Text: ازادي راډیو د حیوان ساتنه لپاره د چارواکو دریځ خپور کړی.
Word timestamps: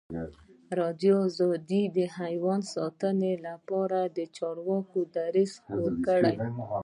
ازادي 0.03 0.71
راډیو 0.79 1.17
د 1.97 1.99
حیوان 2.17 2.61
ساتنه 2.75 3.31
لپاره 3.47 3.99
د 4.17 4.19
چارواکو 4.37 4.99
دریځ 5.15 5.51
خپور 5.65 5.91
کړی. 6.05 6.35